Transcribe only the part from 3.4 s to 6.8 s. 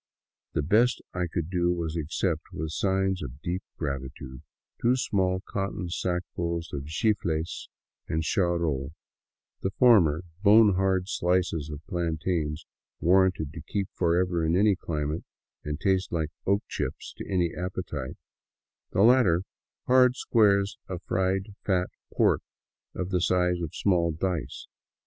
deep gratitude, two small cotton sackfuls